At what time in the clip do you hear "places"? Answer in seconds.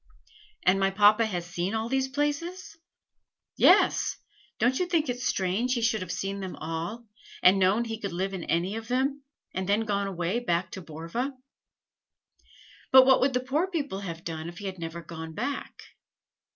2.07-2.75